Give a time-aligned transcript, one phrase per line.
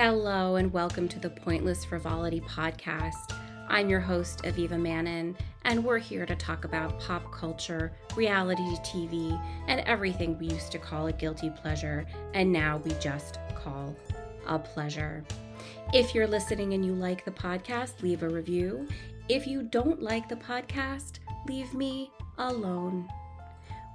[0.00, 3.36] Hello, and welcome to the Pointless Frivolity Podcast.
[3.66, 9.36] I'm your host, Aviva Manon, and we're here to talk about pop culture, reality TV,
[9.66, 13.96] and everything we used to call a guilty pleasure, and now we just call
[14.46, 15.24] a pleasure.
[15.92, 18.86] If you're listening and you like the podcast, leave a review.
[19.28, 21.18] If you don't like the podcast,
[21.48, 23.08] leave me alone.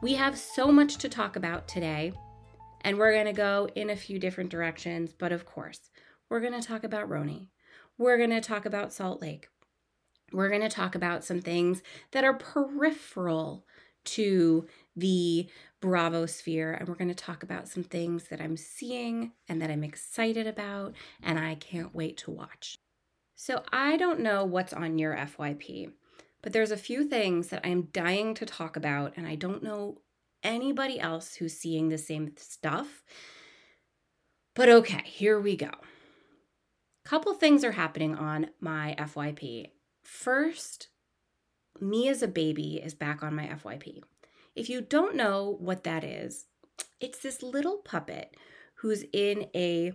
[0.01, 2.11] We have so much to talk about today,
[2.81, 5.91] and we're going to go in a few different directions, but of course,
[6.33, 7.49] we're going to talk about RHONY.
[7.99, 9.49] We're going to talk about Salt Lake.
[10.31, 13.67] We're going to talk about some things that are peripheral
[14.05, 14.65] to
[14.95, 15.47] the
[15.79, 19.69] Bravo sphere, and we're going to talk about some things that I'm seeing and that
[19.69, 22.79] I'm excited about, and I can't wait to watch.
[23.35, 25.91] So, I don't know what's on your FYP,
[26.41, 29.99] but there's a few things that I'm dying to talk about, and I don't know
[30.41, 33.03] anybody else who's seeing the same stuff.
[34.55, 35.69] But okay, here we go
[37.03, 39.71] couple things are happening on my FYP.
[40.03, 40.87] First,
[41.79, 44.01] me as a baby is back on my FYP.
[44.55, 46.45] If you don't know what that is,
[46.99, 48.35] it's this little puppet
[48.75, 49.93] who's in a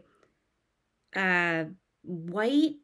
[1.15, 1.65] uh,
[2.03, 2.77] white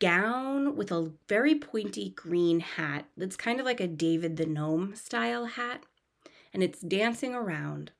[0.00, 4.94] gown with a very pointy green hat that's kind of like a David the Gnome
[4.94, 5.84] style hat,
[6.52, 7.92] and it's dancing around.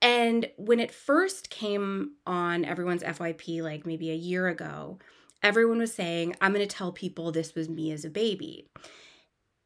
[0.00, 4.98] And when it first came on everyone's FYP, like maybe a year ago,
[5.42, 8.68] everyone was saying, I'm going to tell people this was me as a baby.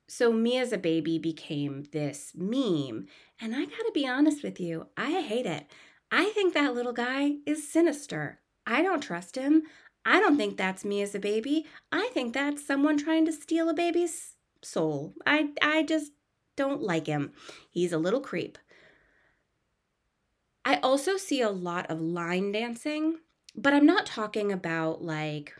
[0.08, 3.06] So, me as a baby became this meme.
[3.40, 5.66] And I got to be honest with you, I hate it.
[6.10, 8.40] I think that little guy is sinister.
[8.66, 9.62] I don't trust him.
[10.04, 11.66] I don't think that's me as a baby.
[11.90, 15.14] I think that's someone trying to steal a baby's soul.
[15.26, 16.12] I, I just
[16.56, 17.32] don't like him.
[17.70, 18.58] He's a little creep.
[20.64, 23.18] I also see a lot of line dancing,
[23.54, 25.54] but I'm not talking about like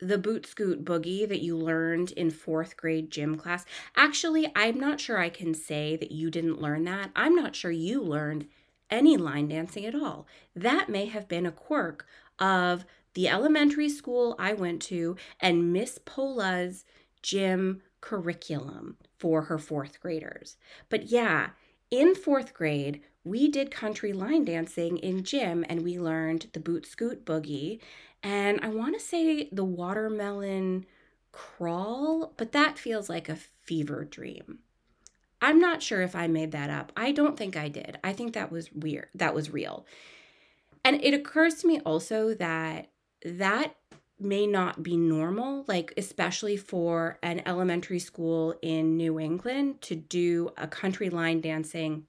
[0.00, 3.64] the boot scoot boogie that you learned in fourth grade gym class.
[3.96, 7.10] Actually, I'm not sure I can say that you didn't learn that.
[7.16, 8.46] I'm not sure you learned
[8.90, 10.26] any line dancing at all.
[10.54, 12.06] That may have been a quirk
[12.38, 12.84] of
[13.14, 16.84] the elementary school I went to and Miss Pola's
[17.22, 20.56] gym curriculum for her fourth graders.
[20.90, 21.50] But yeah,
[21.90, 26.86] in fourth grade, we did country line dancing in gym and we learned the boot
[26.86, 27.80] scoot boogie
[28.22, 30.86] and I want to say the watermelon
[31.32, 34.60] crawl, but that feels like a fever dream.
[35.42, 36.92] I'm not sure if I made that up.
[36.96, 37.98] I don't think I did.
[38.02, 39.08] I think that was weird.
[39.14, 39.86] That was real.
[40.84, 42.90] And it occurs to me also that
[43.24, 43.76] that
[44.18, 50.50] may not be normal, like, especially for an elementary school in New England to do
[50.56, 52.06] a country line dancing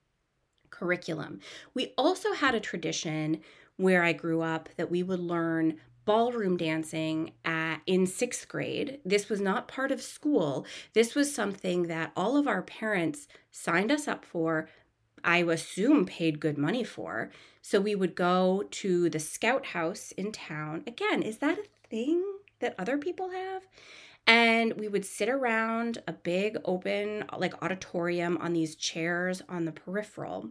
[0.78, 1.40] curriculum.
[1.74, 3.40] We also had a tradition
[3.76, 8.98] where I grew up that we would learn ballroom dancing at, in sixth grade.
[9.04, 10.64] This was not part of school.
[10.94, 14.68] This was something that all of our parents signed us up for.
[15.22, 17.30] I assume paid good money for.
[17.60, 20.84] So we would go to the scout house in town.
[20.86, 22.24] Again, is that a thing
[22.60, 23.62] that other people have?
[24.26, 29.72] And we would sit around a big open, like auditorium on these chairs on the
[29.72, 30.50] peripheral.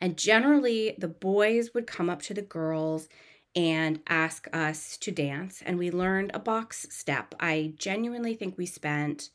[0.00, 3.08] And generally, the boys would come up to the girls
[3.56, 5.62] and ask us to dance.
[5.64, 7.34] And we learned a box step.
[7.38, 9.30] I genuinely think we spent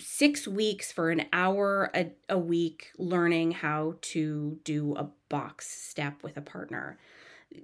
[0.00, 6.22] six weeks for an hour a, a week learning how to do a box step
[6.22, 6.96] with a partner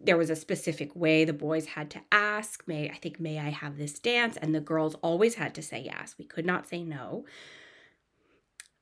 [0.03, 3.51] there was a specific way the boys had to ask may i think may i
[3.51, 6.83] have this dance and the girls always had to say yes we could not say
[6.83, 7.25] no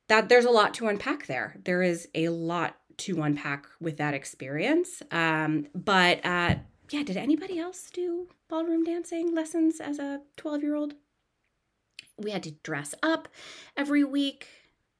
[0.07, 1.57] that there's a lot to unpack there.
[1.63, 5.01] There is a lot to unpack with that experience.
[5.11, 6.55] Um, but uh,
[6.89, 10.93] yeah, did anybody else do ballroom dancing lessons as a 12 year old?
[12.17, 13.27] We had to dress up
[13.75, 14.47] every week.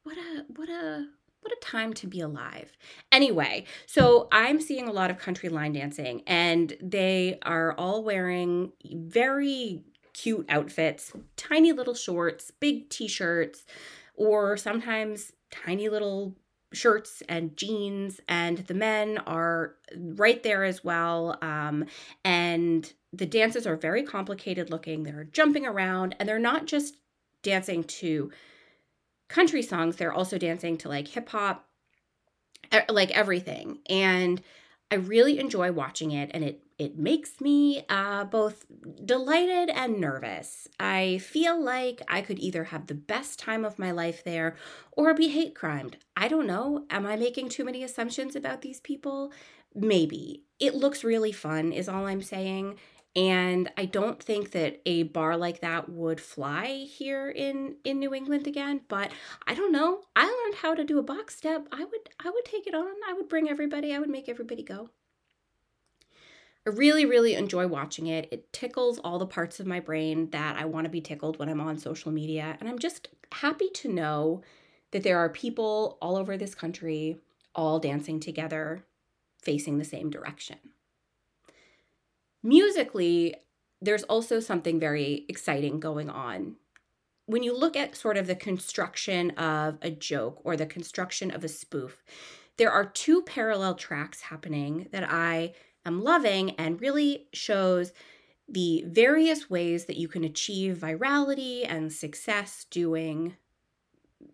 [0.04, 1.08] What a what a
[1.42, 2.72] what a time to be alive.
[3.12, 8.72] Anyway, so I'm seeing a lot of country line dancing, and they are all wearing
[8.92, 9.84] very
[10.14, 13.66] cute outfits, tiny little shorts, big t-shirts,
[14.16, 16.36] or sometimes tiny little
[16.74, 21.86] shirts and jeans and the men are right there as well um,
[22.26, 25.04] and the dances are very complicated looking.
[25.04, 26.98] They're jumping around and they're not just
[27.44, 28.32] dancing to
[29.30, 31.68] country songs they're also dancing to like hip hop
[32.90, 33.80] like everything.
[33.90, 34.42] And
[34.92, 38.66] i really enjoy watching it and it it makes me uh, both
[39.04, 40.68] delighted and nervous.
[40.80, 44.56] I feel like I could either have the best time of my life there
[44.92, 45.98] or be hate crimed.
[46.18, 46.86] I don't know.
[46.90, 49.32] Am I making too many assumptions about these people?
[49.76, 50.44] Maybe.
[50.60, 52.78] It looks really fun, is all I'm saying.
[53.16, 58.12] And I don't think that a bar like that would fly here in in New
[58.12, 59.12] England again, but
[59.46, 60.02] I don't know.
[60.16, 61.68] I learned how to do a box step.
[61.72, 62.92] I would I would take it on.
[63.08, 63.94] I would bring everybody.
[63.94, 64.90] I would make everybody go.
[66.66, 68.30] I really, really enjoy watching it.
[68.32, 71.50] It tickles all the parts of my brain that I want to be tickled when
[71.50, 72.58] I'm on social media.
[72.60, 74.42] And I'm just happy to know
[74.92, 77.18] that there are people all over this country
[77.54, 78.86] all dancing together,
[79.42, 80.58] facing the same direction.
[82.42, 83.36] Musically,
[83.82, 86.56] there's also something very exciting going on.
[87.26, 91.44] When you look at sort of the construction of a joke or the construction of
[91.44, 92.04] a spoof,
[92.58, 95.54] there are two parallel tracks happening that I
[95.86, 97.94] am loving and really shows
[98.48, 103.36] the various ways that you can achieve virality and success doing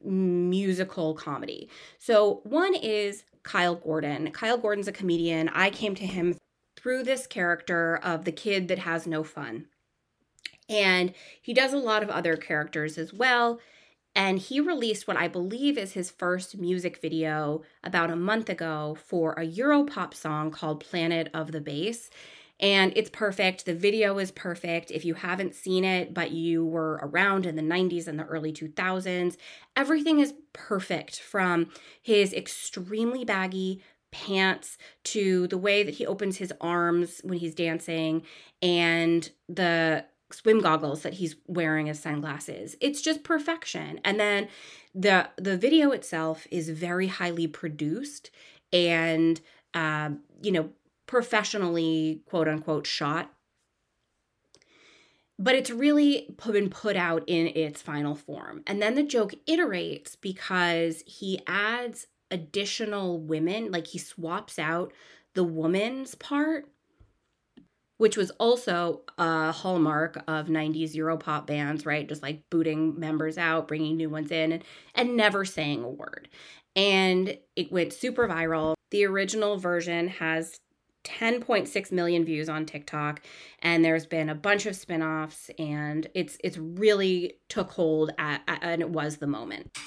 [0.04, 1.70] musical comedy.
[1.98, 4.32] So, one is Kyle Gordon.
[4.32, 5.50] Kyle Gordon's a comedian.
[5.50, 6.36] I came to him
[6.76, 9.68] through this character of the kid that has no fun.
[10.68, 13.60] And he does a lot of other characters as well.
[14.16, 18.98] And he released what I believe is his first music video about a month ago
[19.06, 22.10] for a Europop song called Planet of the Bass.
[22.60, 23.66] And it's perfect.
[23.66, 24.92] The video is perfect.
[24.92, 28.52] If you haven't seen it, but you were around in the 90s and the early
[28.52, 29.38] 2000s,
[29.78, 31.70] everything is perfect from
[32.02, 38.24] his extremely baggy pants to the way that he opens his arms when he's dancing
[38.62, 42.76] and the swim goggles that he's wearing as sunglasses.
[42.80, 44.00] It's just perfection.
[44.04, 44.48] And then
[44.94, 48.32] the the video itself is very highly produced
[48.72, 49.40] and
[49.74, 50.12] uh,
[50.42, 50.70] you know
[51.08, 53.34] professionally quote unquote shot
[55.40, 58.62] but it's really been put out in its final form.
[58.68, 64.92] And then the joke iterates because he adds additional women, like he swaps out
[65.34, 66.68] the woman's part
[68.00, 72.08] which was also a hallmark of 90s Europop bands, right?
[72.08, 74.64] Just like booting members out, bringing new ones in, and,
[74.96, 76.30] and never saying a word.
[76.78, 78.76] And it went super viral.
[78.92, 80.62] The original version has
[81.04, 83.22] 10.6 million views on TikTok
[83.62, 88.60] and there's been a bunch of spin-offs and it's it's really took hold at, at
[88.62, 89.78] and it was the moment.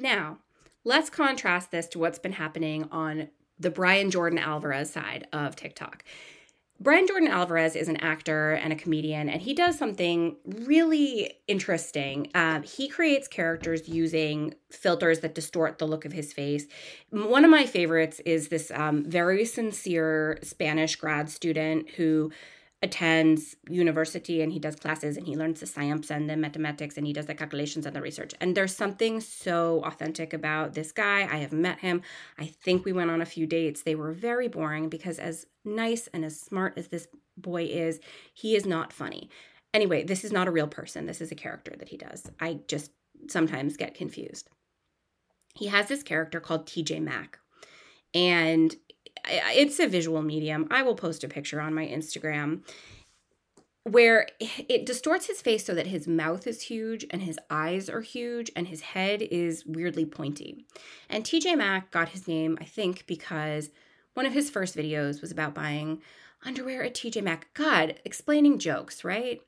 [0.00, 0.38] Now,
[0.82, 6.04] let's contrast this to what's been happening on the Brian Jordan Alvarez side of TikTok.
[6.82, 12.30] Brian Jordan Alvarez is an actor and a comedian, and he does something really interesting.
[12.34, 16.66] Um, he creates characters using filters that distort the look of his face.
[17.10, 22.32] One of my favorites is this um, very sincere Spanish grad student who
[22.82, 27.06] attends university and he does classes and he learns the science and the mathematics and
[27.06, 28.32] he does the calculations and the research.
[28.40, 31.28] And there's something so authentic about this guy.
[31.30, 32.00] I have met him.
[32.38, 33.82] I think we went on a few dates.
[33.82, 37.06] They were very boring because, as nice and as smart as this
[37.36, 38.00] boy is,
[38.32, 39.28] he is not funny.
[39.74, 41.06] Anyway, this is not a real person.
[41.06, 42.30] This is a character that he does.
[42.40, 42.92] I just
[43.28, 44.48] sometimes get confused.
[45.54, 47.38] He has this character called TJ Mack.
[48.14, 48.74] And
[49.28, 50.66] it's a visual medium.
[50.70, 52.62] I will post a picture on my Instagram
[53.84, 58.02] where it distorts his face so that his mouth is huge and his eyes are
[58.02, 60.66] huge and his head is weirdly pointy.
[61.08, 63.70] And TJ Mack got his name, I think, because
[64.14, 66.02] one of his first videos was about buying
[66.44, 67.52] underwear at TJ Mack.
[67.54, 69.40] God, explaining jokes, right?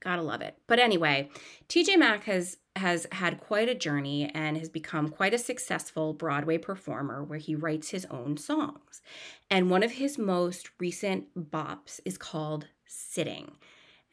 [0.00, 0.56] Gotta love it.
[0.66, 1.30] But anyway,
[1.68, 6.58] TJ Mack has has had quite a journey and has become quite a successful Broadway
[6.58, 9.02] performer where he writes his own songs.
[9.50, 13.52] And one of his most recent bops is called Sitting.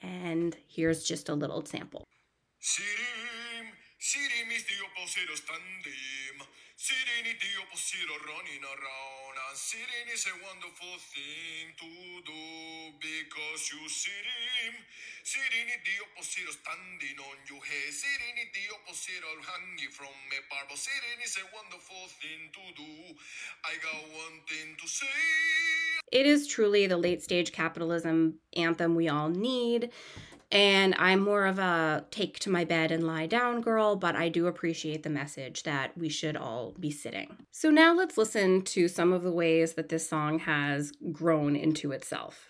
[0.02, 2.08] And here's just a little sample.
[6.84, 9.56] Opposite running around and
[10.12, 11.88] is a wonderful thing to
[12.28, 12.44] do
[13.00, 13.88] because you
[15.24, 17.88] Serenity opposite standing on your head
[18.76, 20.12] opposite hanging from
[21.24, 23.16] is a wonderful thing to do
[23.64, 25.08] I got one thing to say.
[26.12, 29.90] It is truly the late stage capitalism anthem we all need
[30.54, 34.30] And I'm more of a take to my bed and lie down girl, but I
[34.30, 37.38] do appreciate the message that we should all be sitting.
[37.52, 41.92] So now let's listen to some of the ways that this song has grown into
[41.92, 42.50] itself.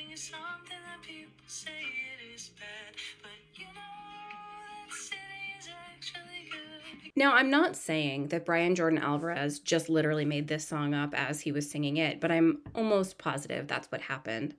[7.15, 11.41] Now, I'm not saying that Brian Jordan Alvarez just literally made this song up as
[11.41, 14.55] he was singing it, but I'm almost positive that's what happened.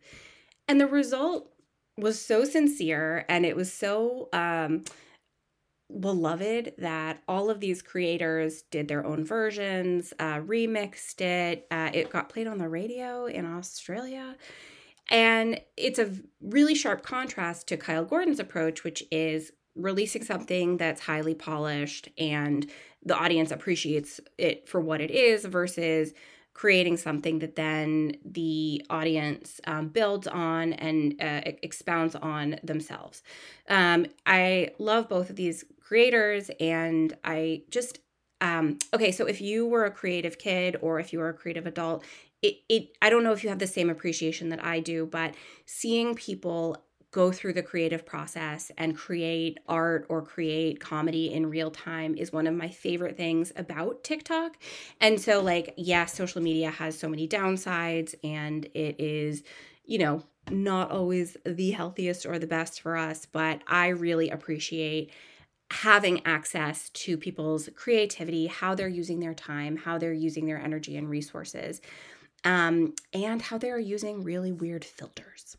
[0.68, 1.50] And the result
[1.99, 4.85] was so sincere and it was so um,
[6.00, 11.66] beloved that all of these creators did their own versions, uh, remixed it.
[11.71, 14.37] Uh, it got played on the radio in Australia.
[15.12, 21.02] And it's a really sharp contrast to Kyle Gordon's approach, which is releasing something that's
[21.02, 22.71] highly polished and
[23.04, 26.12] the audience appreciates it for what it is versus
[26.54, 33.23] creating something that then the audience um, builds on and uh, expounds on themselves.
[33.69, 38.00] Um, I love both of these creators, and I just
[38.42, 39.12] um, okay.
[39.12, 42.04] So if you were a creative kid or if you were a creative adult,
[42.42, 45.34] it, it I don't know if you have the same appreciation that I do, but
[45.64, 46.76] seeing people
[47.12, 52.32] go through the creative process and create art or create comedy in real time is
[52.32, 54.56] one of my favorite things about TikTok.
[55.00, 59.44] And so, like, yes, social media has so many downsides and it is,
[59.84, 65.12] you know, not always the healthiest or the best for us, but I really appreciate
[65.73, 70.97] having access to people's creativity, how they're using their time, how they're using their energy
[70.97, 71.81] and resources,
[72.45, 75.57] um, and how they're using really weird filters.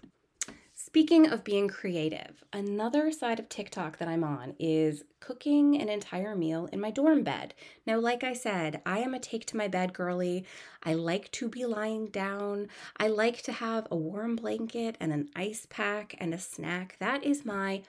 [0.76, 6.36] Speaking of being creative, another side of TikTok that I'm on is cooking an entire
[6.36, 7.56] meal in my dorm bed.
[7.88, 10.46] Now, like I said, I am a take to my bed girly.
[10.84, 12.68] I like to be lying down.
[12.98, 16.98] I like to have a warm blanket and an ice pack and a snack.
[17.00, 17.82] That is my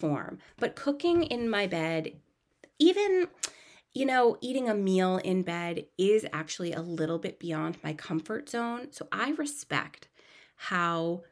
[0.00, 0.38] form.
[0.58, 2.16] But cooking in my bed,
[2.78, 3.28] even
[3.92, 8.48] you know, eating a meal in bed is actually a little bit beyond my comfort
[8.48, 8.88] zone.
[8.92, 10.08] So I respect
[10.56, 11.22] how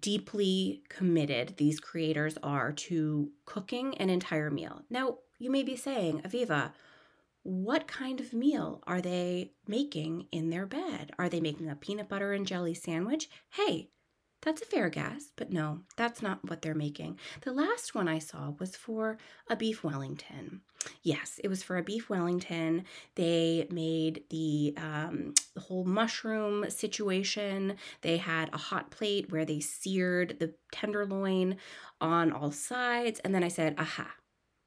[0.00, 4.82] deeply committed these creators are to cooking an entire meal.
[4.90, 6.72] Now, you may be saying, Aviva,
[7.42, 11.12] what kind of meal are they making in their bed?
[11.18, 13.28] Are they making a peanut butter and jelly sandwich?
[13.50, 13.88] Hey,
[14.42, 17.18] that's a fair guess, but no, that's not what they're making.
[17.42, 19.16] The last one I saw was for
[19.48, 20.62] a beef Wellington.
[21.02, 22.84] Yes, it was for a beef Wellington.
[23.14, 27.76] They made the um, the whole mushroom situation.
[28.00, 31.56] They had a hot plate where they seared the tenderloin
[32.00, 34.12] on all sides, and then I said, "Aha!"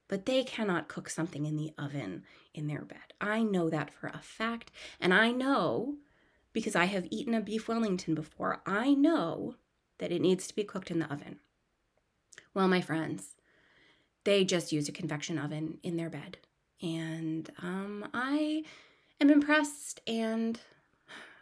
[0.07, 3.13] But they cannot cook something in the oven in their bed.
[3.19, 5.95] I know that for a fact, and I know
[6.53, 8.61] because I have eaten a beef Wellington before.
[8.65, 9.55] I know
[9.99, 11.39] that it needs to be cooked in the oven.
[12.53, 13.35] Well, my friends,
[14.23, 16.37] they just use a convection oven in their bed.
[16.81, 18.63] And um, I
[19.21, 20.59] am impressed and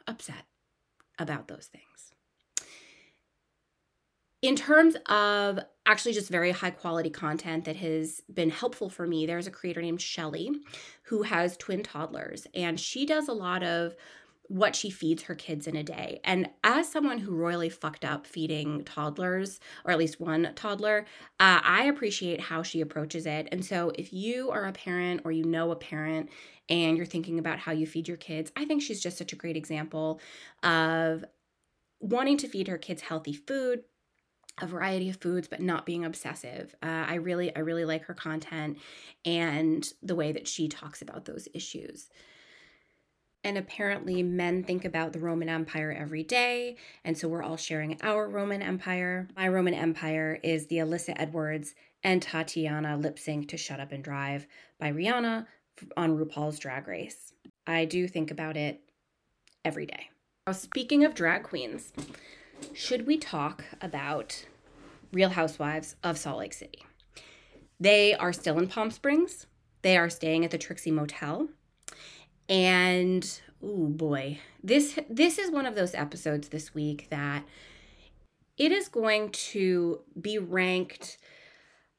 [0.07, 0.45] upset
[1.17, 1.83] about those things.
[4.41, 9.25] In terms of actually just very high quality content that has been helpful for me,
[9.25, 10.51] there's a creator named Shelly
[11.03, 13.95] who has twin toddlers, and she does a lot of
[14.47, 16.19] what she feeds her kids in a day.
[16.23, 21.05] And as someone who royally fucked up feeding toddlers, or at least one toddler,
[21.39, 23.47] uh, I appreciate how she approaches it.
[23.51, 26.29] And so if you are a parent or you know a parent
[26.69, 29.37] and you're thinking about how you feed your kids, I think she's just such a
[29.37, 30.19] great example
[30.61, 31.23] of
[31.99, 33.83] wanting to feed her kids healthy food
[34.61, 38.13] a variety of foods but not being obsessive uh, i really i really like her
[38.13, 38.77] content
[39.25, 42.09] and the way that she talks about those issues
[43.43, 46.77] and apparently, men think about the Roman Empire every day.
[47.03, 49.27] And so we're all sharing our Roman Empire.
[49.35, 54.03] My Roman Empire is the Alyssa Edwards and Tatiana lip sync to Shut Up and
[54.03, 54.47] Drive
[54.79, 55.45] by Rihanna
[55.97, 57.33] on RuPaul's Drag Race.
[57.67, 58.81] I do think about it
[59.65, 60.09] every day.
[60.47, 61.91] Now, speaking of drag queens,
[62.73, 64.45] should we talk about
[65.11, 66.85] Real Housewives of Salt Lake City?
[67.79, 69.47] They are still in Palm Springs.
[69.81, 71.49] They are staying at the Trixie Motel.
[72.49, 77.43] And oh boy, this this is one of those episodes this week that
[78.57, 81.17] it is going to be ranked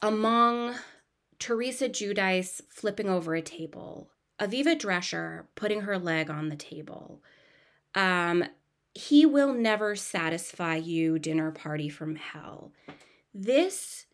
[0.02, 0.74] among
[1.38, 7.22] Teresa Giudice flipping over a table, Aviva Drescher putting her leg on the table.
[7.94, 8.44] Um,
[8.94, 12.72] he will never satisfy you dinner party from hell.
[13.32, 14.06] This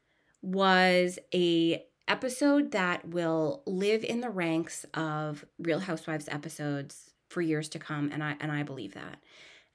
[0.42, 7.68] was a episode that will live in the ranks of Real Housewives episodes for years
[7.70, 9.22] to come and I and I believe that.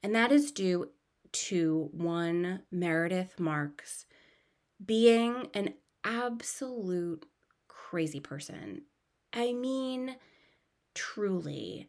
[0.02, 0.90] And that is due
[1.32, 4.04] to one Meredith Marks
[4.84, 5.74] being an
[6.04, 7.24] absolute
[7.68, 8.82] crazy person.
[9.32, 10.16] I mean,
[10.94, 11.88] truly.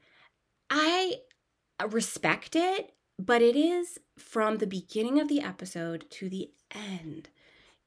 [0.70, 1.18] I
[1.89, 7.30] respect it, but it is from the beginning of the episode to the end.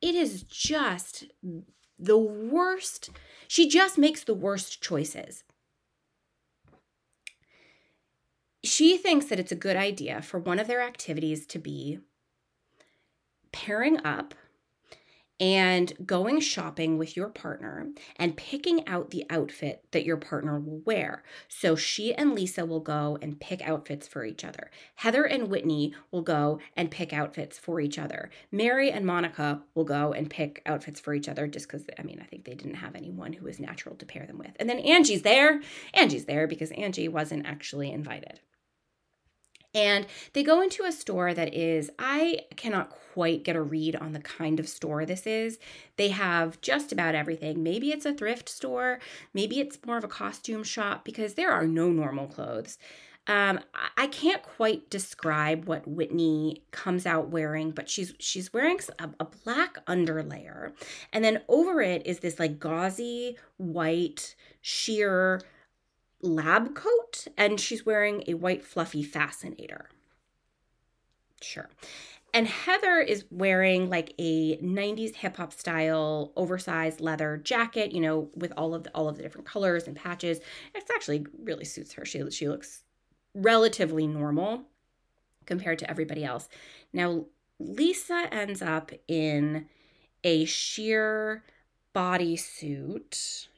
[0.03, 1.25] It is just
[2.01, 3.11] the worst.
[3.47, 5.45] She just makes the worst choices.
[8.63, 12.01] She thinks that it's a good idea for one of their activities to be
[13.53, 14.35] pairing up
[15.41, 20.81] and going shopping with your partner and picking out the outfit that your partner will
[20.85, 21.23] wear.
[21.49, 24.71] So she and Lisa will go and pick outfits for each other.
[24.97, 28.31] Heather and Whitney will go and pick outfits for each other.
[28.53, 32.21] Mary and Monica will go and pick outfits for each other just because, I mean,
[32.21, 34.53] I think they didn't have anyone who was natural to pair them with.
[34.61, 35.63] And then Angie's there.
[35.95, 38.41] Angie's there because Angie wasn't actually invited.
[39.75, 44.13] And they go into a store that is, I cannot quite get a read on
[44.13, 45.59] the kind of store this is.
[45.97, 47.63] They have just about everything.
[47.63, 48.99] Maybe it's a thrift store,
[49.35, 52.79] maybe it's more of a costume shop because there are no normal clothes.
[53.27, 53.61] Um,
[53.97, 59.25] I can't quite describe what Whitney comes out wearing, but she's she's wearing a, a
[59.45, 60.73] black underlayer,
[61.13, 65.43] and then over it is this like gauzy white sheer
[66.23, 69.89] lab coat and she's wearing a white fluffy fascinator.
[71.41, 71.71] Sure.
[72.33, 78.29] And Heather is wearing like a 90s hip hop style oversized leather jacket, you know,
[78.35, 80.39] with all of the, all of the different colors and patches.
[80.75, 82.05] It actually really suits her.
[82.05, 82.85] She she looks
[83.35, 84.63] relatively normal
[85.45, 86.49] compared to everybody else.
[86.93, 87.27] Now
[87.59, 89.67] Lisa ends up in
[90.23, 91.43] a sheer
[91.95, 93.49] bodysuit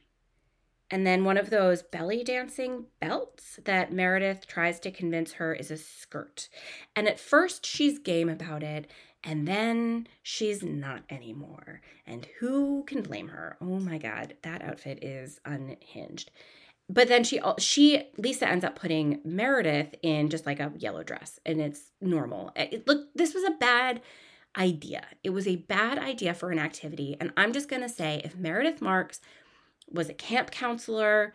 [0.92, 5.70] and then one of those belly dancing belts that Meredith tries to convince her is
[5.70, 6.50] a skirt.
[6.94, 8.90] And at first, she's game about it,
[9.24, 11.81] and then she's not anymore.
[12.07, 13.57] And who can blame her?
[13.62, 16.31] Oh my God, that outfit is unhinged.
[16.90, 21.40] But then she she Lisa ends up putting Meredith in just like a yellow dress,
[21.46, 22.52] and it's normal.
[22.55, 24.02] Eh, it, look, this was a bad
[24.59, 25.07] idea.
[25.24, 28.83] It was a bad idea for an activity, and I'm just gonna say if Meredith
[28.83, 29.22] Marks
[29.92, 31.35] was a camp counselor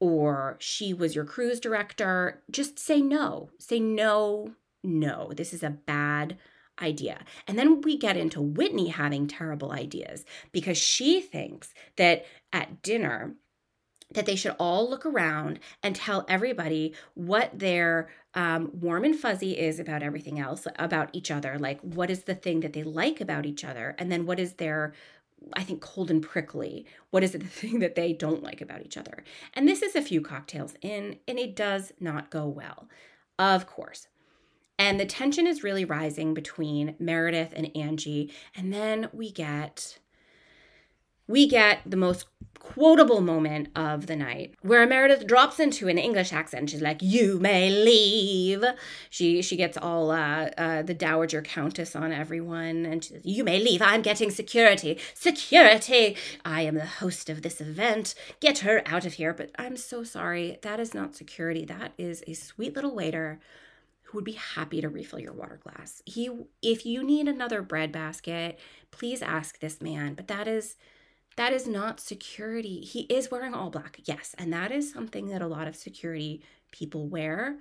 [0.00, 3.50] or she was your cruise director, just say no.
[3.58, 5.32] Say no, no.
[5.36, 6.38] This is a bad
[6.80, 7.24] idea.
[7.46, 13.34] And then we get into Whitney having terrible ideas because she thinks that at dinner,
[14.12, 19.58] that they should all look around and tell everybody what their um, warm and fuzzy
[19.58, 21.58] is about everything else, about each other.
[21.58, 23.94] Like, what is the thing that they like about each other?
[23.98, 24.94] And then what is their
[25.54, 26.86] I think cold and prickly.
[27.10, 29.24] What is it the thing that they don't like about each other?
[29.54, 32.88] And this is a few cocktails in, and it does not go well,
[33.38, 34.08] of course.
[34.78, 38.32] And the tension is really rising between Meredith and Angie.
[38.56, 39.98] And then we get
[41.30, 42.26] we get the most
[42.58, 46.70] quotable moment of the night where Meredith drops into an English accent.
[46.70, 48.64] She's like, "You may leave."
[49.08, 53.44] She she gets all uh, uh, the dowager countess on everyone, and she says, "You
[53.44, 53.82] may leave.
[53.82, 54.98] I'm getting security.
[55.14, 56.16] Security.
[56.44, 58.14] I am the host of this event.
[58.40, 60.58] Get her out of here." But I'm so sorry.
[60.62, 61.64] That is not security.
[61.64, 63.40] That is a sweet little waiter
[64.04, 66.02] who would be happy to refill your water glass.
[66.04, 66.28] He,
[66.62, 68.58] if you need another bread basket,
[68.90, 70.14] please ask this man.
[70.14, 70.76] But that is
[71.36, 72.80] that is not security.
[72.80, 76.42] He is wearing all black, yes, and that is something that a lot of security
[76.70, 77.58] people wear.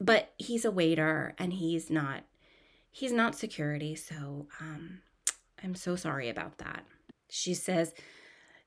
[0.00, 2.24] But he's a waiter and he's not
[2.90, 5.00] he's not security, so um
[5.62, 6.84] I'm so sorry about that.
[7.28, 7.92] She says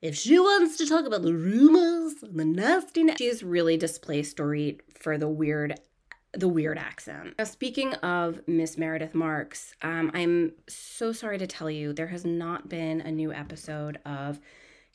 [0.01, 4.82] if she wants to talk about the rumors and the nastiness, she's really displaced Dorit
[4.99, 5.79] for the weird
[6.34, 7.36] the weird accent.
[7.38, 12.26] Now, speaking of Miss Meredith Marks, um, I'm so sorry to tell you there has
[12.26, 14.39] not been a new episode of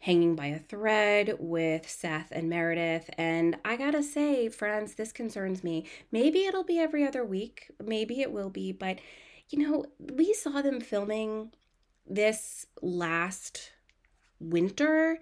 [0.01, 3.11] Hanging by a Thread with Seth and Meredith.
[3.19, 5.87] And I gotta say, friends, this concerns me.
[6.13, 9.01] Maybe it'll be every other week, maybe it will be, but
[9.51, 11.53] you know, we saw them filming
[12.07, 13.73] this last
[14.41, 15.19] winter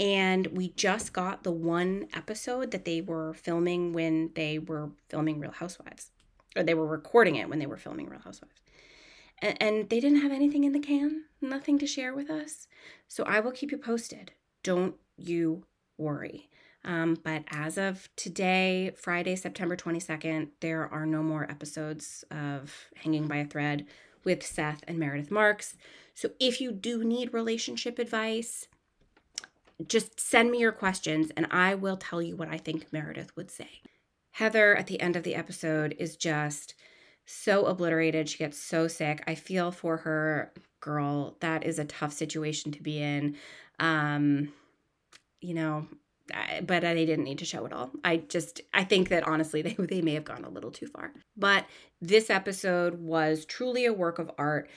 [0.00, 5.38] and we just got the one episode that they were filming when they were filming
[5.38, 6.10] Real Housewives,
[6.56, 8.54] or they were recording it when they were filming Real Housewives.
[9.42, 12.66] And, and they didn't have anything in the can, nothing to share with us.
[13.08, 14.32] So I will keep you posted.
[14.62, 15.64] Don't you
[15.98, 16.48] worry.
[16.82, 23.28] Um, but as of today, Friday, September 22nd, there are no more episodes of Hanging
[23.28, 23.86] by a Thread
[24.24, 25.76] with Seth and Meredith Marks.
[26.14, 28.66] So if you do need relationship advice,
[29.88, 33.50] just send me your questions and I will tell you what I think Meredith would
[33.50, 33.80] say.
[34.32, 36.74] Heather at the end of the episode is just
[37.26, 38.28] so obliterated.
[38.28, 39.22] She gets so sick.
[39.26, 41.36] I feel for her, girl.
[41.40, 43.36] That is a tough situation to be in.
[43.78, 44.52] Um,
[45.40, 45.86] you know,
[46.62, 47.90] but they didn't need to show it all.
[48.04, 51.12] I just I think that honestly they they may have gone a little too far.
[51.36, 51.66] But
[52.00, 54.68] this episode was truly a work of art.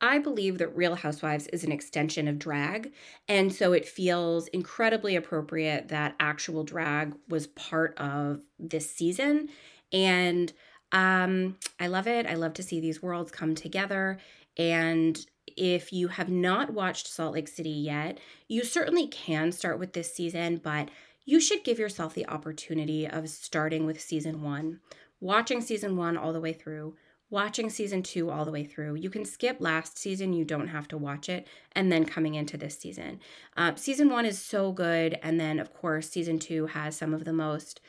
[0.00, 2.92] I believe that Real Housewives is an extension of drag,
[3.28, 9.48] and so it feels incredibly appropriate that actual drag was part of this season.
[9.92, 10.52] And
[10.92, 12.26] um, I love it.
[12.26, 14.18] I love to see these worlds come together.
[14.56, 15.18] And
[15.56, 20.14] if you have not watched Salt Lake City yet, you certainly can start with this
[20.14, 20.90] season, but
[21.24, 24.80] you should give yourself the opportunity of starting with season one,
[25.20, 26.96] watching season one all the way through,
[27.30, 28.94] watching season two all the way through.
[28.94, 32.56] You can skip last season, you don't have to watch it, and then coming into
[32.56, 33.20] this season.
[33.56, 37.24] Uh, season one is so good, and then, of course, season two has some of
[37.24, 37.80] the most.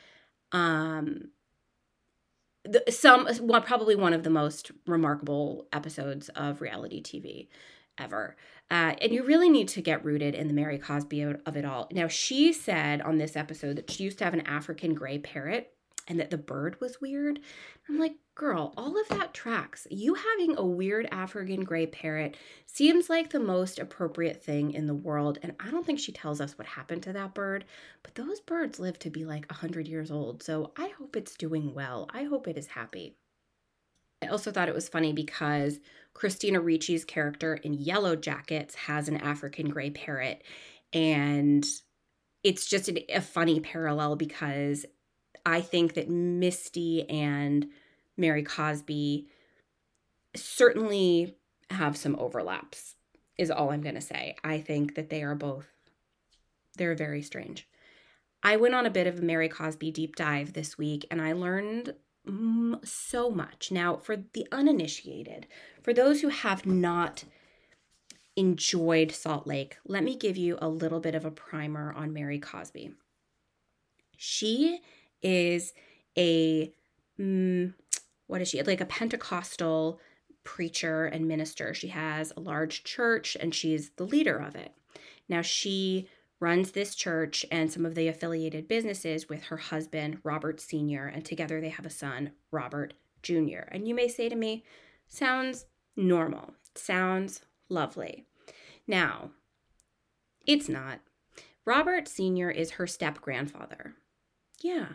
[0.52, 1.30] Um,
[2.64, 7.48] the, some well, probably one of the most remarkable episodes of reality TV
[7.98, 8.36] ever.
[8.70, 11.88] Uh, and you really need to get rooted in the Mary Cosby of it all.
[11.92, 15.72] Now, she said on this episode that she used to have an African gray parrot
[16.08, 17.38] and that the bird was weird.
[17.88, 19.86] I'm like, girl, all of that tracks.
[19.90, 24.94] You having a weird African gray parrot seems like the most appropriate thing in the
[24.94, 25.38] world.
[25.42, 27.64] And I don't think she tells us what happened to that bird,
[28.02, 30.42] but those birds live to be like 100 years old.
[30.42, 32.08] So I hope it's doing well.
[32.12, 33.16] I hope it is happy.
[34.22, 35.78] I also thought it was funny because
[36.14, 40.42] Christina Ricci's character in Yellow Jackets has an African gray parrot.
[40.92, 41.64] And
[42.42, 44.86] it's just a, a funny parallel because
[45.44, 47.68] I think that Misty and
[48.16, 49.28] Mary Cosby
[50.34, 51.36] certainly
[51.70, 52.96] have some overlaps,
[53.36, 54.36] is all I'm going to say.
[54.42, 55.68] I think that they are both,
[56.76, 57.68] they're very strange.
[58.42, 61.32] I went on a bit of a Mary Cosby deep dive this week and I
[61.32, 61.94] learned
[62.84, 63.72] so much.
[63.72, 65.46] Now, for the uninitiated,
[65.82, 67.24] for those who have not
[68.36, 72.38] enjoyed Salt Lake, let me give you a little bit of a primer on Mary
[72.38, 72.92] Cosby.
[74.16, 74.80] She
[75.22, 75.72] is
[76.16, 76.72] a
[77.18, 77.74] mm,
[78.26, 80.00] what is she like a Pentecostal
[80.48, 81.74] preacher and minister.
[81.74, 84.72] She has a large church and she's the leader of it.
[85.28, 86.08] Now she
[86.40, 91.22] runs this church and some of the affiliated businesses with her husband, Robert Sr., and
[91.22, 93.68] together they have a son, Robert Jr.
[93.70, 94.64] And you may say to me,
[95.06, 98.24] sounds normal, sounds lovely.
[98.86, 99.32] Now,
[100.46, 101.00] it's not.
[101.66, 102.50] Robert Sr.
[102.50, 103.96] is her step grandfather.
[104.62, 104.86] Yeah,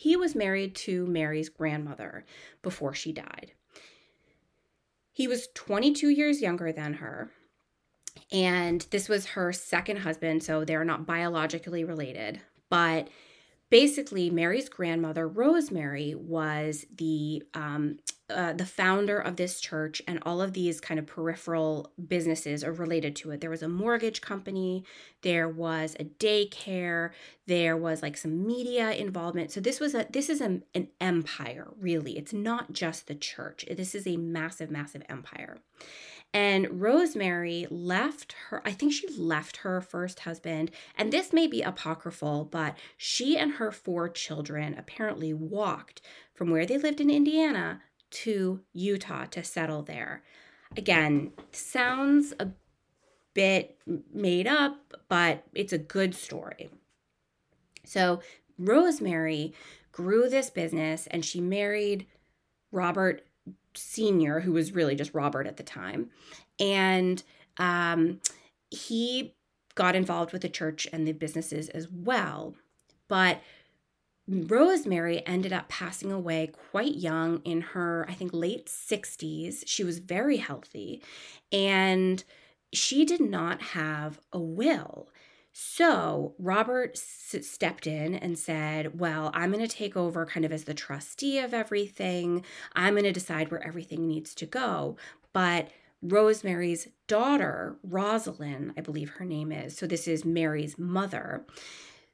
[0.00, 2.24] he was married to Mary's grandmother
[2.62, 3.52] before she died.
[5.12, 7.28] He was 22 years younger than her,
[8.32, 12.40] and this was her second husband, so they're not biologically related.
[12.70, 13.08] But
[13.70, 20.40] basically, Mary's grandmother, Rosemary, was the um, uh, the founder of this church and all
[20.40, 23.40] of these kind of peripheral businesses are related to it.
[23.40, 24.84] There was a mortgage company,
[25.22, 27.10] there was a daycare,
[27.46, 29.50] there was like some media involvement.
[29.50, 32.16] So this was a this is a, an empire, really.
[32.16, 33.64] It's not just the church.
[33.68, 35.58] This is a massive, massive empire.
[36.32, 41.60] And Rosemary left her, I think she left her first husband, and this may be
[41.60, 46.00] apocryphal, but she and her four children apparently walked
[46.32, 50.22] from where they lived in Indiana to Utah to settle there.
[50.76, 52.50] Again, sounds a
[53.34, 53.78] bit
[54.12, 56.70] made up, but it's a good story.
[57.84, 58.20] So,
[58.56, 59.52] Rosemary
[59.90, 62.06] grew this business and she married
[62.70, 63.22] Robert
[63.74, 66.10] Sr., who was really just Robert at the time.
[66.58, 67.22] And
[67.58, 68.20] um,
[68.70, 69.34] he
[69.74, 72.54] got involved with the church and the businesses as well.
[73.08, 73.40] But
[74.28, 79.64] Rosemary ended up passing away quite young in her, I think, late 60s.
[79.66, 81.02] She was very healthy
[81.50, 82.22] and
[82.72, 85.08] she did not have a will.
[85.52, 90.52] So Robert s- stepped in and said, Well, I'm going to take over kind of
[90.52, 92.44] as the trustee of everything.
[92.74, 94.96] I'm going to decide where everything needs to go.
[95.32, 95.70] But
[96.02, 101.44] Rosemary's daughter, Rosalind, I believe her name is, so this is Mary's mother,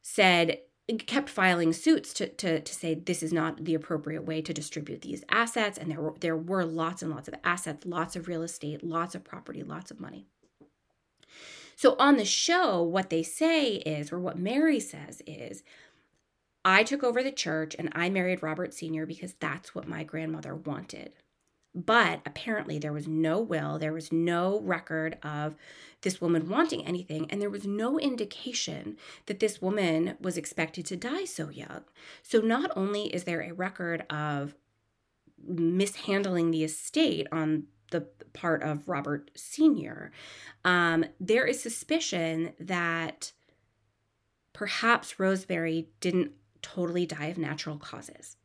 [0.03, 0.59] said,
[1.07, 5.03] kept filing suits to, to, to say this is not the appropriate way to distribute
[5.03, 5.79] these assets.
[5.79, 9.14] And there were, there were lots and lots of assets, lots of real estate, lots
[9.14, 10.27] of property, lots of money.
[11.77, 15.62] So on the show, what they say is, or what Mary says is,
[16.65, 19.07] I took over the church and I married Robert Sr.
[19.07, 21.12] because that's what my grandmother wanted.
[21.75, 25.55] But apparently, there was no will, there was no record of
[26.01, 30.97] this woman wanting anything, and there was no indication that this woman was expected to
[30.97, 31.85] die so young.
[32.23, 34.55] So, not only is there a record of
[35.47, 40.11] mishandling the estate on the part of Robert Sr.,
[40.64, 43.33] um, there is suspicion that
[44.53, 48.37] perhaps Rosemary didn't totally die of natural causes.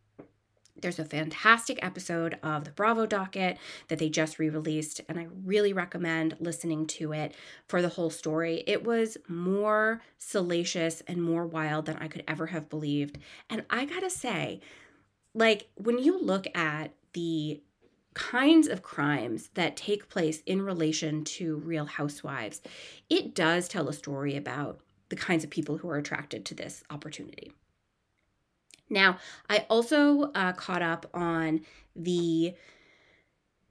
[0.81, 5.27] There's a fantastic episode of the Bravo docket that they just re released, and I
[5.45, 7.35] really recommend listening to it
[7.67, 8.63] for the whole story.
[8.65, 13.19] It was more salacious and more wild than I could ever have believed.
[13.49, 14.59] And I gotta say,
[15.33, 17.61] like, when you look at the
[18.13, 22.61] kinds of crimes that take place in relation to real housewives,
[23.09, 26.83] it does tell a story about the kinds of people who are attracted to this
[26.89, 27.51] opportunity.
[28.89, 29.17] Now,
[29.49, 31.61] I also uh, caught up on
[31.95, 32.53] the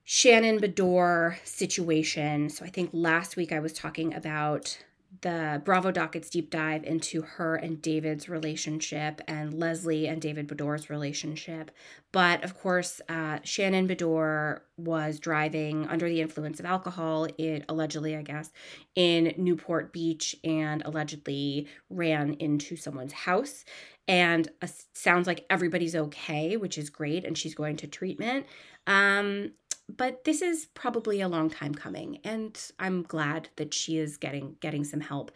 [0.05, 2.49] Shannon Beador situation.
[2.49, 4.79] So I think last week I was talking about
[5.23, 10.89] the Bravo Dockets deep dive into her and David's relationship and Leslie and David Beador's
[10.89, 11.71] relationship.
[12.13, 18.17] But of course, uh, Shannon Beador was driving under the influence of alcohol, it allegedly,
[18.17, 18.53] I guess,
[18.95, 23.65] in Newport Beach and allegedly ran into someone's house.
[24.09, 27.25] And uh, sounds like everybody's okay, which is great.
[27.25, 28.47] And she's going to treatment.
[28.87, 29.53] Um,
[29.97, 34.57] but this is probably a long time coming and i'm glad that she is getting
[34.61, 35.31] getting some help.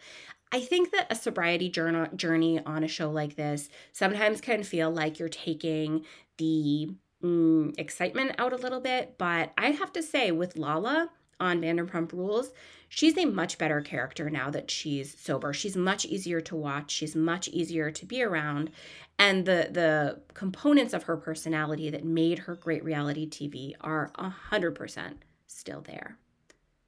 [0.51, 5.19] I think that a sobriety journey on a show like this sometimes can feel like
[5.19, 6.05] you're taking
[6.37, 6.91] the
[7.21, 12.11] mm, excitement out a little bit but i have to say with lala on vanderpump
[12.13, 12.51] rules
[12.87, 17.15] she's a much better character now that she's sober she's much easier to watch she's
[17.15, 18.71] much easier to be around
[19.17, 25.13] and the the components of her personality that made her great reality TV are 100%
[25.47, 26.17] still there.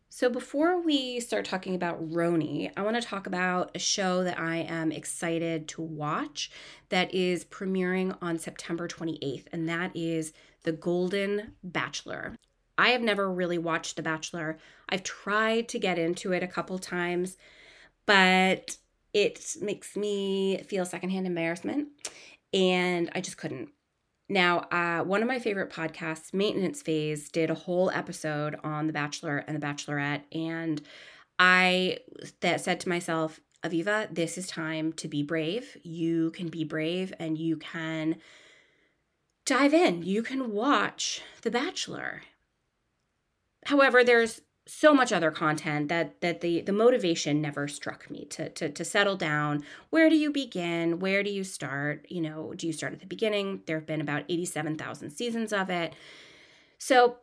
[0.10, 4.39] So before we start talking about RHONY, I want to talk about a show that
[4.39, 6.49] I am excited to watch
[6.89, 10.33] that is premiering on September 28th and that is
[10.63, 12.36] The Golden Bachelor.
[12.77, 14.57] I have never really watched The Bachelor.
[14.89, 17.37] I've tried to get into it a couple times,
[18.05, 18.77] but
[19.13, 21.89] it makes me feel secondhand embarrassment,
[22.53, 23.69] and I just couldn't.
[24.29, 28.93] Now, uh, one of my favorite podcasts, Maintenance Phase, did a whole episode on The
[28.93, 30.81] Bachelor and The Bachelorette, and
[31.39, 31.99] I
[32.41, 35.77] that said to myself, Aviva, this is time to be brave.
[35.83, 38.17] You can be brave, and you can
[39.45, 40.03] dive in.
[40.03, 42.21] You can watch The Bachelor.
[43.67, 48.49] However, there's so much other content that that the the motivation never struck me to
[48.49, 52.67] to to settle down where do you begin where do you start you know do
[52.67, 55.93] you start at the beginning there have been about 87,000 seasons of it
[56.77, 57.15] so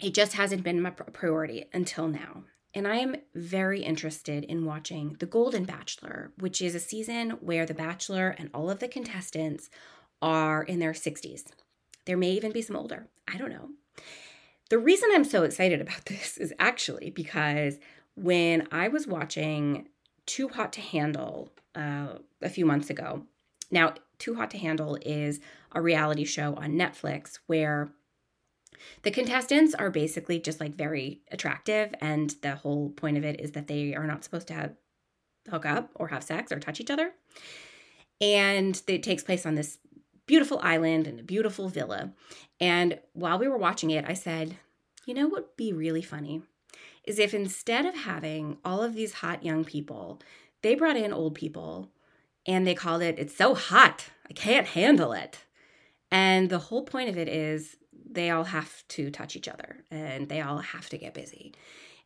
[0.00, 5.16] it just hasn't been my priority until now and I am very interested in watching
[5.18, 9.70] The Golden Bachelor, which is a season where The Bachelor and all of the contestants
[10.20, 11.44] are in their 60s.
[12.04, 13.08] There may even be some older.
[13.26, 13.70] I don't know.
[14.68, 17.78] The reason I'm so excited about this is actually because
[18.14, 19.88] when I was watching
[20.26, 23.24] Too Hot to Handle uh, a few months ago,
[23.70, 25.40] now, Too Hot to Handle is
[25.72, 27.90] a reality show on Netflix where
[29.02, 33.52] the contestants are basically just like very attractive, and the whole point of it is
[33.52, 34.74] that they are not supposed to have
[35.50, 37.12] hook up or have sex or touch each other.
[38.20, 39.78] And it takes place on this
[40.28, 42.12] beautiful island and a beautiful villa.
[42.60, 44.56] And while we were watching it, I said,
[45.06, 46.42] you know what would be really funny?
[47.04, 50.20] Is if instead of having all of these hot young people,
[50.62, 51.90] they brought in old people
[52.46, 55.38] and they called it, It's so hot, I can't handle it.
[56.10, 57.76] And the whole point of it is
[58.10, 61.54] they all have to touch each other and they all have to get busy.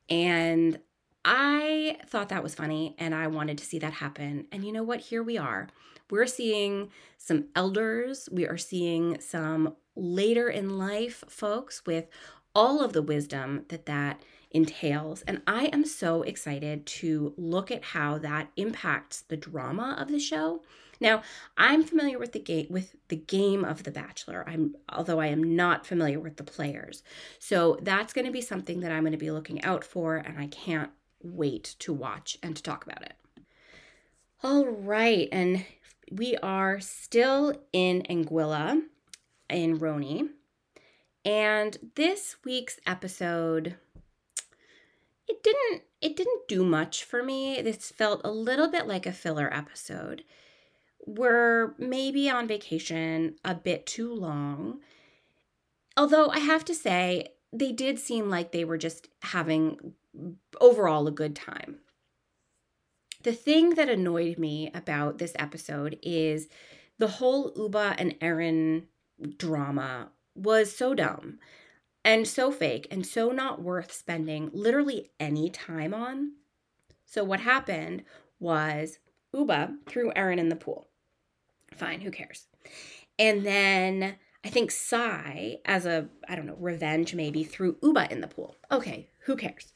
[0.09, 0.79] And
[1.25, 4.47] I thought that was funny and I wanted to see that happen.
[4.53, 5.01] And you know what?
[5.01, 5.69] Here we are.
[6.11, 12.07] We're seeing some elders, we are seeing some later in life folks with
[12.55, 15.23] all of the wisdom that that entails.
[15.23, 20.21] And I am so excited to look at how that impacts the drama of the
[20.21, 20.63] show.
[21.01, 21.23] Now,
[21.57, 24.45] I'm familiar with the game with the game of The Bachelor.
[24.47, 27.03] I'm although I am not familiar with the players.
[27.39, 30.39] So that's going to be something that I'm going to be looking out for and
[30.39, 30.91] I can't
[31.23, 33.15] wait to watch and to talk about it.
[34.45, 35.65] All right, and
[36.17, 38.83] we are still in Anguilla
[39.49, 40.29] in RHONY.
[41.25, 43.77] And this week's episode
[45.29, 47.63] it didn't it didn't do much for me.
[47.63, 50.25] This felt a little bit like a filler episode.
[51.07, 54.81] We're maybe on vacation a bit too long.
[55.97, 59.95] Although I have to say, they did seem like they were just having
[60.61, 61.79] overall a good time.
[63.23, 66.49] The thing that annoyed me about this episode is
[66.99, 68.89] the whole Ubah and Erin
[69.39, 71.39] drama was so dumb
[72.05, 76.33] and so fake and so not worth spending literally any time on.
[77.07, 78.03] So, what happened
[78.41, 78.99] was
[79.35, 80.89] Ubah threw Erin in the pool.
[81.75, 82.47] Fine, who cares?
[83.19, 88.21] And then I think Sai, as a, I don't know, revenge maybe, threw Ubah in
[88.21, 88.57] the pool.
[88.71, 89.73] Okay, who cares?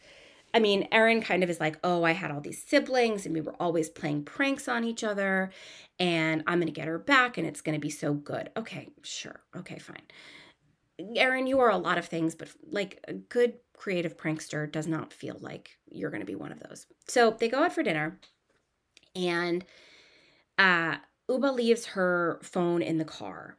[0.56, 3.42] I mean, Erin kind of is like, oh, I had all these siblings and we
[3.42, 5.50] were always playing pranks on each other
[5.98, 8.48] and I'm going to get her back and it's going to be so good.
[8.56, 9.40] Okay, sure.
[9.54, 10.00] Okay, fine.
[11.14, 15.12] Erin, you are a lot of things, but like a good creative prankster does not
[15.12, 16.86] feel like you're going to be one of those.
[17.06, 18.18] So they go out for dinner
[19.14, 19.62] and
[20.56, 20.96] uh,
[21.28, 23.58] Ubah leaves her phone in the car.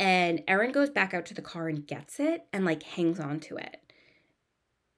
[0.00, 3.38] And Erin goes back out to the car and gets it and like hangs on
[3.40, 3.92] to it.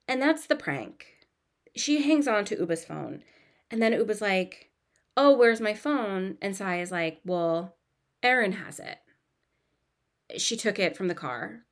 [0.06, 1.13] And that's the prank.
[1.76, 3.22] She hangs on to Ubah's phone.
[3.70, 4.70] And then Ubah's like,
[5.16, 6.38] Oh, where's my phone?
[6.42, 7.76] And Sai is like, Well,
[8.22, 8.98] Erin has it
[10.36, 11.64] she took it from the car.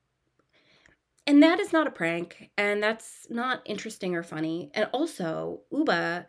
[1.26, 4.70] And that is not a prank, and that's not interesting or funny.
[4.74, 6.26] And also, Ubah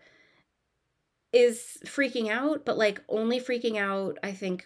[1.31, 4.65] is freaking out, but like only freaking out, I think,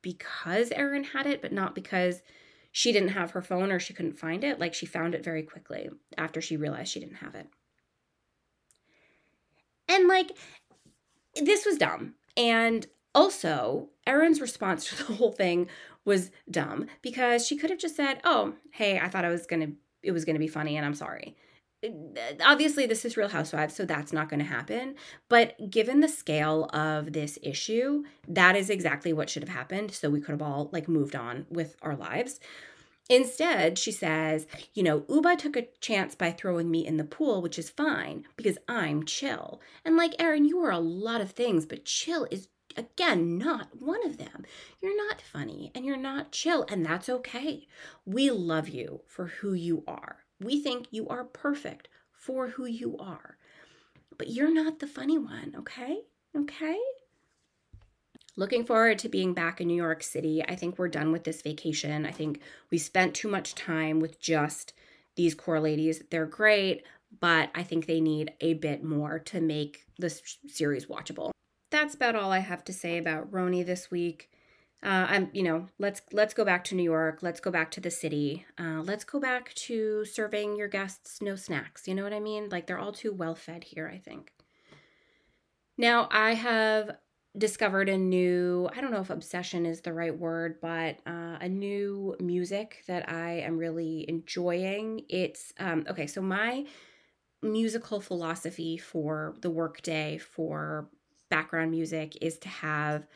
[0.00, 2.22] because Erin had it, but not because
[2.70, 4.60] she didn't have her phone or she couldn't find it.
[4.60, 7.48] Like she found it very quickly after she realized she didn't have it.
[9.88, 10.30] And like,
[11.34, 12.14] this was dumb.
[12.36, 15.68] And also, Erin's response to the whole thing
[16.04, 19.72] was dumb because she could have just said, "Oh, hey, I thought I was to
[20.02, 21.36] it was to be funny and I'm sorry."
[21.82, 21.88] Uh,
[22.42, 24.94] obviously, this is Real Housewives, so that's not going to happen.
[25.28, 29.90] But given the scale of this issue, that is exactly what should have happened.
[29.92, 32.40] So we could have all like moved on with our lives.
[33.10, 37.42] Instead, she says, you know, Ubah took a chance by throwing me in the pool,
[37.42, 39.60] which is fine because I'm chill.
[39.84, 44.04] And like, Erin, you are a lot of things, but chill is again, not one
[44.06, 44.44] of them.
[44.80, 47.66] You're not funny and you're not chill, and that's okay.
[48.04, 50.24] We love you for who you are.
[50.40, 53.36] We think you are perfect for who you are.
[54.16, 56.00] But you're not the funny one, okay?
[56.36, 56.78] Okay?
[58.36, 60.42] Looking forward to being back in New York City.
[60.46, 62.04] I think we're done with this vacation.
[62.04, 64.72] I think we spent too much time with just
[65.16, 66.02] these core ladies.
[66.10, 66.84] They're great,
[67.20, 71.30] but I think they need a bit more to make this series watchable
[71.74, 74.30] that's about all I have to say about RHONY this week.
[74.82, 77.18] Uh, I'm, you know, let's let's go back to New York.
[77.20, 78.46] Let's go back to the city.
[78.58, 81.88] Uh, let's go back to serving your guests no snacks.
[81.88, 82.48] You know what I mean?
[82.48, 83.90] Like they're all too well fed here.
[83.92, 84.32] I think.
[85.76, 86.96] Now I have
[87.36, 88.68] discovered a new.
[88.74, 93.08] I don't know if obsession is the right word, but uh, a new music that
[93.08, 95.02] I am really enjoying.
[95.08, 96.06] It's um, okay.
[96.06, 96.66] So my
[97.42, 100.88] musical philosophy for the workday for
[101.28, 103.06] background music is to have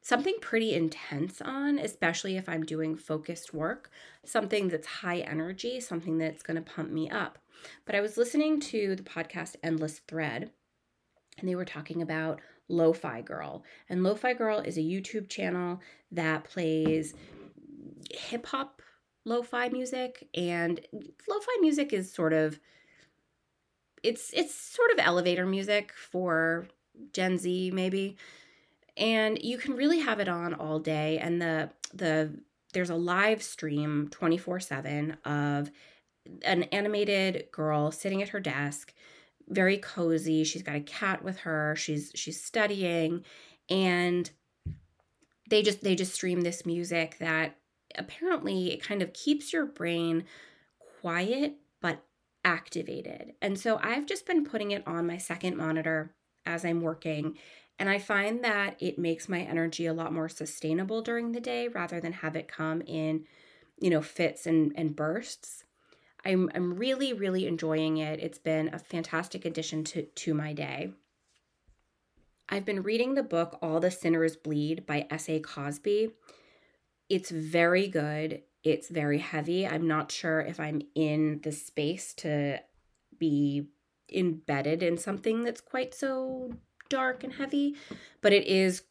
[0.00, 3.90] something pretty intense on, especially if I'm doing focused work,
[4.24, 7.38] something that's high energy, something that's going to pump me up.
[7.84, 10.50] But I was listening to the podcast Endless Thread,
[11.38, 13.64] and they were talking about Lo-Fi Girl.
[13.88, 15.80] And Lo-Fi Girl is a YouTube channel
[16.12, 17.14] that plays
[18.10, 18.82] hip hop
[19.24, 20.80] lo-fi music and
[21.28, 22.60] lo-fi music is sort of
[24.04, 26.68] it's it's sort of elevator music for
[27.12, 28.16] Gen Z maybe.
[28.96, 32.38] And you can really have it on all day and the the
[32.72, 35.70] there's a live stream 24/7 of
[36.42, 38.92] an animated girl sitting at her desk,
[39.48, 40.44] very cozy.
[40.44, 41.74] She's got a cat with her.
[41.76, 43.24] She's she's studying
[43.68, 44.30] and
[45.48, 47.56] they just they just stream this music that
[47.96, 50.24] apparently it kind of keeps your brain
[51.00, 52.02] quiet but
[52.44, 53.34] activated.
[53.40, 57.36] And so I've just been putting it on my second monitor as I'm working.
[57.78, 61.68] And I find that it makes my energy a lot more sustainable during the day
[61.68, 63.24] rather than have it come in,
[63.78, 65.64] you know, fits and, and bursts.
[66.26, 68.20] I'm I'm really really enjoying it.
[68.20, 70.92] It's been a fantastic addition to to my day.
[72.48, 75.40] I've been reading the book All the Sinners Bleed by S.A.
[75.40, 76.10] Cosby.
[77.08, 78.42] It's very good.
[78.62, 79.66] It's very heavy.
[79.66, 82.58] I'm not sure if I'm in the space to
[83.18, 83.68] be
[84.12, 86.52] embedded in something that's quite so
[86.88, 87.74] dark and heavy,
[88.20, 88.82] but it is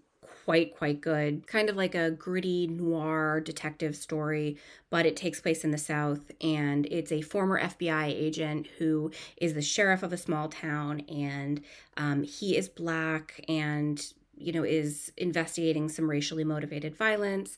[0.43, 1.47] quite quite good.
[1.47, 4.57] Kind of like a gritty noir detective story
[4.89, 9.53] but it takes place in the south and it's a former fbi agent who is
[9.53, 11.61] the sheriff of a small town and
[11.97, 17.57] um, he is black and you know is investigating some racially motivated violence.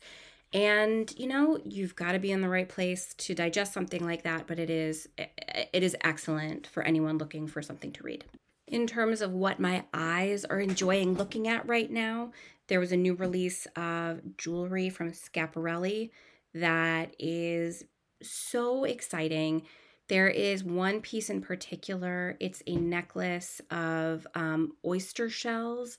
[0.53, 4.23] And you know you've got to be in the right place to digest something like
[4.23, 8.23] that but it is it is excellent for anyone looking for something to read.
[8.67, 12.31] In terms of what my eyes are enjoying looking at right now
[12.67, 16.11] there was a new release of jewelry from Schiaparelli
[16.53, 17.83] that is
[18.21, 19.63] so exciting.
[20.07, 25.97] There is one piece in particular, it's a necklace of um, oyster shells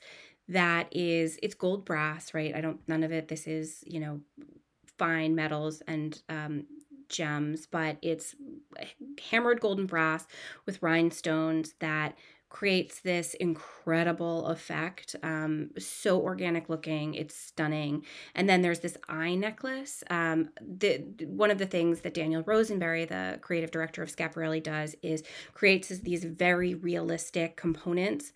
[0.48, 4.20] that is it's gold brass right i don't none of it this is you know
[4.98, 6.64] fine metals and um,
[7.08, 8.34] gems but it's
[9.30, 10.26] hammered golden brass
[10.66, 12.16] with rhinestones that
[12.49, 15.14] creates this incredible effect.
[15.22, 18.05] Um, so organic looking, it's stunning.
[18.34, 20.03] And then there's this eye necklace.
[20.09, 24.96] Um, the one of the things that Daniel Roseberry, the creative director of Schiaparelli, does
[25.03, 25.22] is
[25.53, 28.32] creates these very realistic components.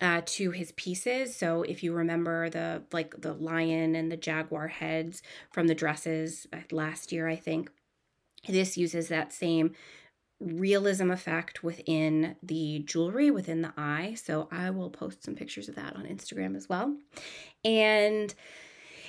[0.00, 1.36] Uh, to his pieces.
[1.36, 6.44] So if you remember the like the lion and the jaguar heads from the dresses
[6.52, 7.70] uh, last year, I think
[8.48, 9.76] this uses that same
[10.42, 14.14] realism effect within the jewelry within the eye.
[14.22, 16.96] So I will post some pictures of that on Instagram as well.
[17.64, 18.34] And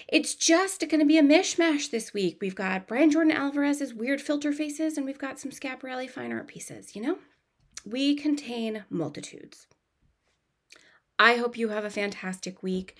[0.07, 2.37] it's just going to be a mishmash this week.
[2.41, 6.47] We've got Brian Jordan Alvarez's weird filter faces, and we've got some Schiaparelli fine art
[6.47, 6.95] pieces.
[6.95, 7.17] You know,
[7.85, 9.67] we contain multitudes.
[11.17, 12.95] I hope you have a fantastic week.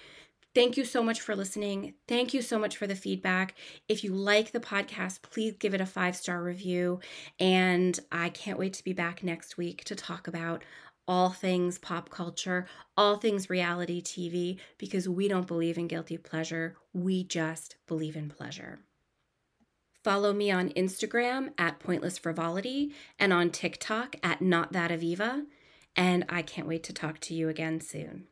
[0.56, 1.96] Thank you so much for listening.
[2.08, 3.56] Thank you so much for the feedback.
[3.88, 7.00] If you like the podcast, please give it a five star review.
[7.40, 10.64] And I can't wait to be back next week to talk about
[11.08, 16.78] all things pop culture, all things reality TV, because we don't believe in guilty pleasure.
[16.94, 18.80] We just believe in pleasure.
[20.04, 25.46] Follow me on Instagram at Pointless Frivolity and on TikTok at Not That Aviva.
[25.96, 28.28] And I can't wait to talk to you again soon.